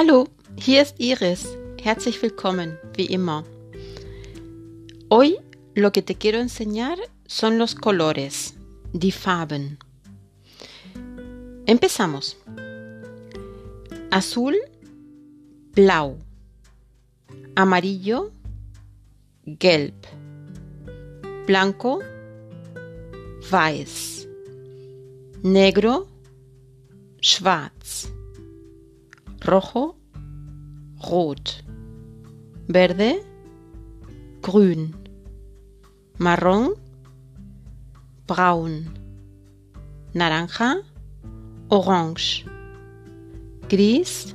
Hallo, 0.00 0.28
hier 0.56 0.82
ist 0.82 0.94
Iris. 1.00 1.48
Herzlich 1.82 2.22
willkommen, 2.22 2.78
wie 2.94 3.06
immer. 3.06 3.42
Hoy 5.10 5.36
lo 5.74 5.90
que 5.90 6.02
te 6.02 6.14
quiero 6.14 6.38
enseñar 6.38 6.98
son 7.26 7.58
los 7.58 7.74
colores, 7.74 8.54
die 8.92 9.10
Farben. 9.10 9.76
Empezamos. 11.66 12.36
Azul, 14.12 14.54
blau. 15.74 16.16
Amarillo, 17.56 18.30
gelb. 19.46 20.06
Blanco, 21.44 21.98
weiß. 23.50 24.28
Negro, 25.42 26.06
schwarz. 27.20 28.12
Rojo, 29.40 29.94
rot. 31.00 31.64
Verde, 32.68 33.22
grün. 34.42 34.94
Marrón, 36.18 36.74
braun. 38.26 38.88
Naranja, 40.14 40.82
orange. 41.68 42.44
Gris, 43.68 44.34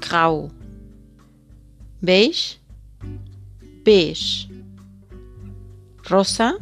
grau. 0.00 0.50
Beige, 2.00 2.58
beige. 3.84 4.48
Rosa, 6.08 6.56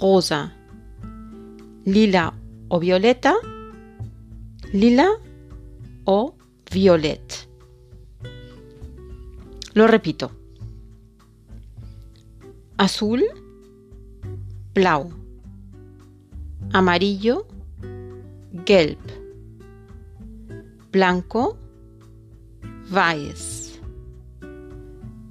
rosa. 0.00 0.52
Lila 1.86 2.34
o 2.68 2.80
violeta, 2.80 3.34
lila 4.72 5.23
o 6.04 6.34
violet. 6.70 7.48
Lo 9.74 9.86
repito. 9.86 10.30
Azul, 12.76 13.22
blau. 14.72 15.10
Amarillo, 16.72 17.46
gelb. 18.64 18.98
Blanco, 20.90 21.56
weiß. 22.90 23.80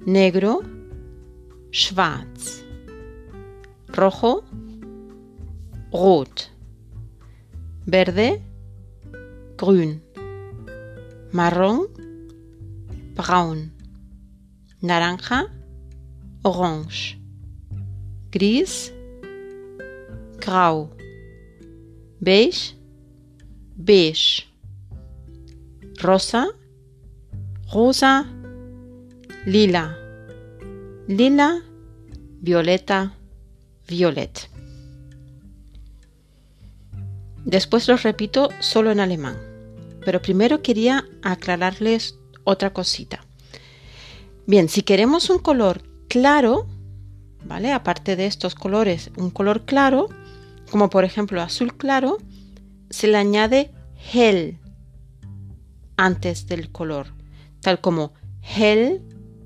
Negro, 0.06 0.62
schwarz. 1.70 2.64
Rojo, 3.88 4.44
rot. 5.92 6.50
Verde, 7.86 8.42
grün. 9.56 10.13
Marrón, 11.34 11.88
braun. 13.16 13.72
Naranja, 14.80 15.52
orange. 16.42 17.18
Gris, 18.30 18.92
grau. 20.38 20.94
Beige, 22.20 22.76
beige. 23.74 24.46
Rosa, 26.00 26.46
rosa, 27.72 28.26
lila. 29.44 29.98
Lila, 31.08 31.64
violeta, 32.42 33.12
violet. 33.88 34.48
Después 37.44 37.88
los 37.88 38.04
repito 38.04 38.50
solo 38.60 38.92
en 38.92 39.00
alemán. 39.00 39.53
Pero 40.04 40.22
primero 40.22 40.62
quería 40.62 41.04
aclararles 41.22 42.18
otra 42.44 42.72
cosita. 42.72 43.24
Bien, 44.46 44.68
si 44.68 44.82
queremos 44.82 45.30
un 45.30 45.38
color 45.38 45.82
claro, 46.08 46.66
¿vale? 47.44 47.72
Aparte 47.72 48.16
de 48.16 48.26
estos 48.26 48.54
colores, 48.54 49.10
un 49.16 49.30
color 49.30 49.64
claro, 49.64 50.08
como 50.70 50.90
por 50.90 51.04
ejemplo 51.04 51.40
azul 51.40 51.76
claro, 51.76 52.18
se 52.90 53.06
le 53.06 53.16
añade 53.16 53.72
hell 54.12 54.58
antes 55.96 56.46
del 56.46 56.70
color, 56.70 57.14
tal 57.60 57.80
como 57.80 58.12
hell 58.42 59.02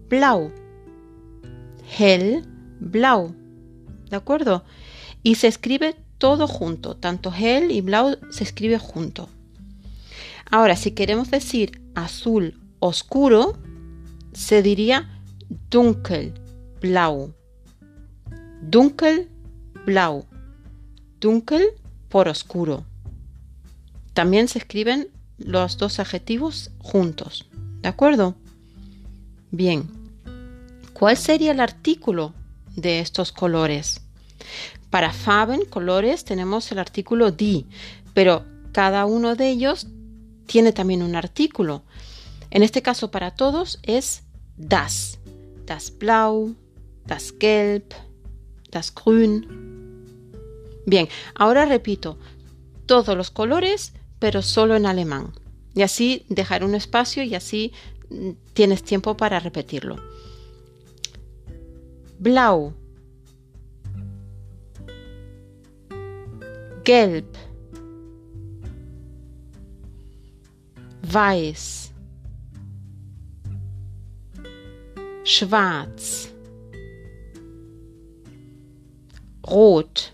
blau. 0.08 0.52
Hell 1.98 2.44
blau. 2.80 3.34
¿De 4.10 4.16
acuerdo? 4.16 4.64
Y 5.22 5.36
se 5.36 5.46
escribe 5.46 5.96
todo 6.18 6.48
junto, 6.48 6.96
tanto 6.96 7.32
hell 7.32 7.70
y 7.70 7.80
blau 7.80 8.18
se 8.30 8.44
escribe 8.44 8.78
junto. 8.78 9.28
Ahora, 10.50 10.76
si 10.76 10.92
queremos 10.92 11.30
decir 11.30 11.82
azul 11.94 12.58
oscuro, 12.78 13.58
se 14.32 14.62
diría 14.62 15.20
dunkelblau. 15.70 17.34
Dunkelblau. 18.62 20.26
Dunkel 21.20 21.68
por 22.08 22.28
oscuro. 22.28 22.84
También 24.14 24.48
se 24.48 24.58
escriben 24.58 25.08
los 25.38 25.76
dos 25.76 26.00
adjetivos 26.00 26.70
juntos. 26.78 27.46
¿De 27.82 27.88
acuerdo? 27.88 28.34
Bien. 29.50 29.88
¿Cuál 30.92 31.16
sería 31.16 31.52
el 31.52 31.60
artículo 31.60 32.34
de 32.74 33.00
estos 33.00 33.32
colores? 33.32 34.00
Para 34.90 35.12
Farben, 35.12 35.64
colores, 35.66 36.24
tenemos 36.24 36.72
el 36.72 36.78
artículo 36.78 37.30
die, 37.30 37.66
pero 38.14 38.44
cada 38.72 39.04
uno 39.06 39.36
de 39.36 39.50
ellos 39.50 39.86
tiene 40.48 40.72
también 40.72 41.02
un 41.02 41.14
artículo. 41.14 41.84
En 42.50 42.64
este 42.64 42.82
caso, 42.82 43.12
para 43.12 43.30
todos 43.30 43.78
es 43.84 44.24
das. 44.56 45.20
Das 45.66 45.92
Blau, 45.96 46.56
das 47.06 47.32
Gelb, 47.38 47.84
das 48.72 48.92
Grün. 48.92 49.46
Bien, 50.86 51.08
ahora 51.34 51.66
repito 51.66 52.18
todos 52.86 53.14
los 53.14 53.30
colores, 53.30 53.92
pero 54.18 54.40
solo 54.40 54.74
en 54.74 54.86
alemán. 54.86 55.32
Y 55.74 55.82
así 55.82 56.24
dejar 56.30 56.64
un 56.64 56.74
espacio 56.74 57.22
y 57.22 57.34
así 57.34 57.72
mm, 58.08 58.30
tienes 58.54 58.82
tiempo 58.82 59.16
para 59.16 59.38
repetirlo. 59.38 59.96
Blau. 62.18 62.72
Gelb. 66.84 67.26
Weiß. 71.10 71.94
Schwarz. 75.24 76.28
Rot. 79.46 80.12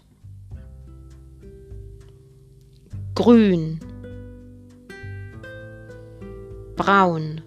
Grün. 3.17 3.81
Braun. 6.77 7.43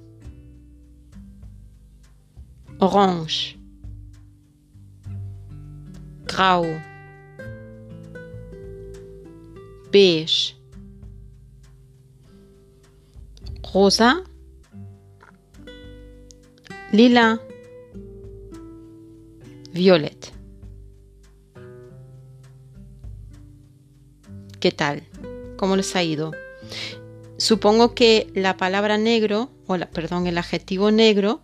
Orange. 2.79 3.55
Grau. 6.25 6.65
Beige. 9.91 10.56
Rosa. 13.73 14.23
Lila. 16.91 17.39
Violet. 19.71 20.33
¿Qué 24.59 24.71
tal? 24.71 25.03
¿Cómo 25.57 25.75
les 25.75 25.95
ha 25.95 26.03
ido? 26.03 26.31
Supongo 27.37 27.93
que 27.93 28.31
la 28.33 28.57
palabra 28.57 28.97
negro, 28.97 29.51
o 29.67 29.77
la, 29.77 29.89
perdón, 29.89 30.25
el 30.25 30.37
adjetivo 30.37 30.89
negro, 30.89 31.41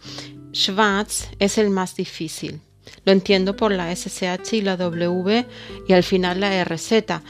schwarz, 0.52 1.30
es 1.40 1.58
el 1.58 1.70
más 1.70 1.96
difícil. 1.96 2.62
Lo 3.06 3.12
entiendo 3.12 3.56
por 3.56 3.72
la 3.72 3.96
SSH 3.96 4.54
y 4.54 4.62
la 4.62 4.78
W 4.78 5.46
y 5.88 5.94
al 5.94 6.04
final 6.04 6.40
la 6.40 6.64
RZ. 6.64 7.22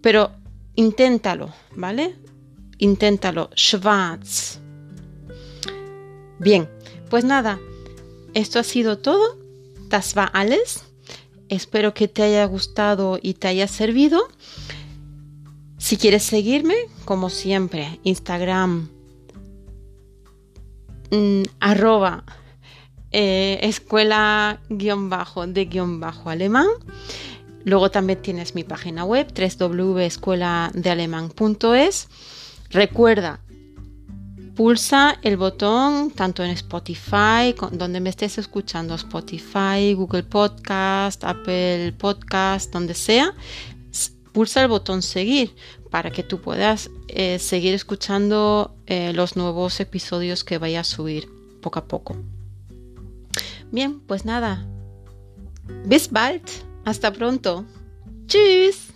Pero 0.00 0.32
inténtalo, 0.76 1.52
¿vale? 1.76 2.14
Inténtalo. 2.80 3.50
Schwarz. 3.54 4.58
Bien, 6.38 6.68
pues 7.10 7.24
nada, 7.24 7.60
esto 8.34 8.58
ha 8.58 8.64
sido 8.64 8.98
todo. 8.98 9.38
Das 9.88 10.16
war 10.16 10.30
alles. 10.32 10.84
Espero 11.48 11.94
que 11.94 12.08
te 12.08 12.22
haya 12.22 12.44
gustado 12.46 13.18
y 13.20 13.34
te 13.34 13.48
haya 13.48 13.68
servido. 13.68 14.20
Si 15.78 15.96
quieres 15.96 16.22
seguirme, 16.22 16.76
como 17.04 17.28
siempre, 17.28 17.98
Instagram, 18.04 18.88
mm, 21.10 21.42
arroba 21.58 22.24
eh, 23.12 23.58
escuela 23.62 24.60
guion 24.68 25.10
bajo 25.10 25.44
de 25.46 25.64
guion 25.64 25.98
bajo 26.00 26.30
alemán. 26.30 26.68
Luego 27.64 27.90
también 27.90 28.22
tienes 28.22 28.54
mi 28.54 28.62
página 28.64 29.04
web 29.04 29.26
www.escueladealemán.es. 29.34 32.08
Recuerda 32.70 33.40
pulsa 34.60 35.18
el 35.22 35.38
botón 35.38 36.10
tanto 36.10 36.44
en 36.44 36.50
Spotify, 36.50 37.54
donde 37.72 37.98
me 37.98 38.10
estés 38.10 38.36
escuchando, 38.36 38.94
Spotify, 38.94 39.94
Google 39.94 40.22
Podcast, 40.24 41.24
Apple 41.24 41.94
Podcast, 41.96 42.70
donde 42.70 42.92
sea, 42.92 43.34
pulsa 44.32 44.60
el 44.60 44.68
botón 44.68 45.00
seguir 45.00 45.54
para 45.90 46.10
que 46.10 46.22
tú 46.22 46.42
puedas 46.42 46.90
eh, 47.08 47.38
seguir 47.38 47.72
escuchando 47.72 48.76
eh, 48.86 49.14
los 49.14 49.34
nuevos 49.34 49.80
episodios 49.80 50.44
que 50.44 50.58
vaya 50.58 50.80
a 50.80 50.84
subir 50.84 51.26
poco 51.62 51.78
a 51.78 51.86
poco. 51.86 52.16
Bien, 53.70 54.00
pues 54.00 54.26
nada. 54.26 54.66
Bis 55.86 56.10
bald. 56.10 56.42
Hasta 56.84 57.12
pronto. 57.12 57.64
Tschüss. 58.26 58.89